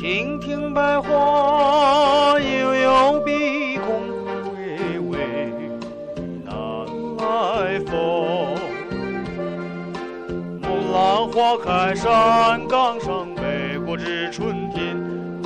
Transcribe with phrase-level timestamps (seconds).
[0.00, 4.00] 亭亭白花，悠悠碧空，
[4.54, 5.18] 微微
[6.42, 6.54] 南
[7.18, 8.56] 来风。
[10.58, 14.96] 木兰花开山岗上，北国之春天，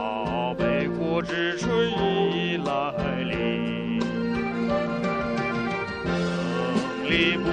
[0.00, 2.94] 啊，北国之春已来
[3.24, 4.00] 临。
[6.00, 7.50] 城里不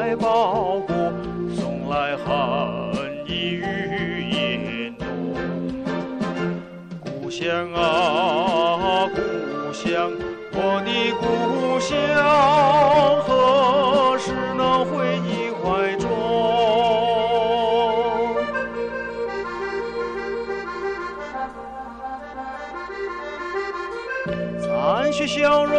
[0.00, 0.94] 来包裹，
[1.54, 2.26] 送来寒
[3.26, 5.06] 意与严冬。
[7.04, 9.20] 故乡啊，故
[9.74, 10.10] 乡，
[10.54, 11.92] 我的故乡，
[13.26, 16.08] 何时能回你怀中？
[24.62, 25.76] 残雪消融，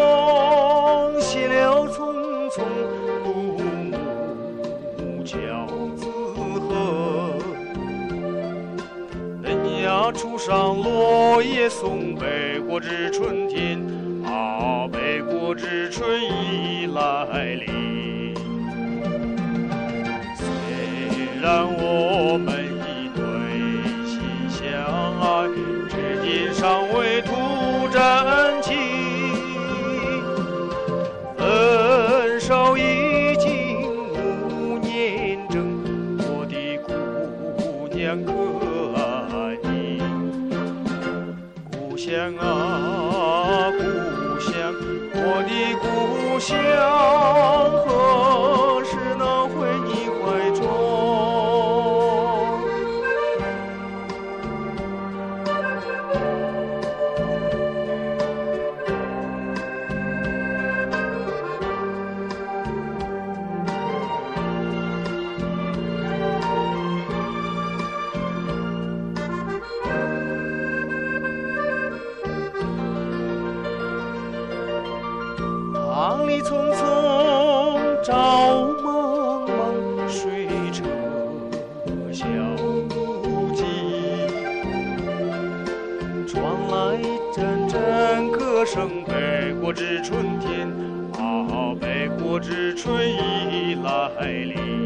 [10.13, 13.79] 初上，落叶送，北国之春天，
[14.25, 18.35] 啊，北国之春已来临。
[20.35, 20.45] 虽
[21.41, 23.21] 然我们已对
[24.05, 24.61] 心相
[25.19, 25.47] 爱，
[25.89, 27.31] 至今尚未吐
[27.91, 27.99] 真
[28.61, 28.69] 情。
[31.37, 33.49] 分手已经
[34.49, 35.55] 五年整，
[36.19, 38.31] 我的姑娘可
[38.99, 39.10] 爱？
[42.03, 44.73] 乡啊，故乡，
[45.13, 45.53] 我的
[45.83, 45.85] 故
[46.39, 46.57] 乡，
[76.21, 78.13] 浪里匆匆，朝
[78.83, 80.83] 茫茫，水车
[82.11, 82.27] 小
[82.93, 83.63] 路迹，
[86.27, 87.01] 传来
[87.33, 89.03] 阵阵歌声。
[89.03, 90.67] 北国之春天，
[91.17, 94.80] 啊，北国之春已来临。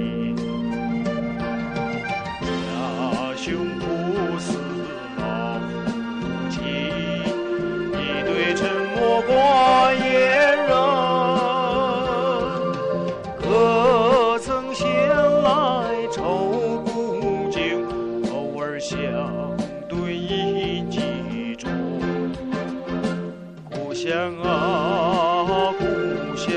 [24.06, 26.54] 乡啊，故乡，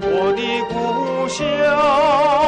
[0.00, 0.42] 我的
[0.72, 2.39] 故乡。